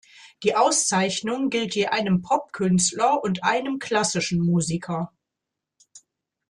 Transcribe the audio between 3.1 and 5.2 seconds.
und einem klassischen Musiker.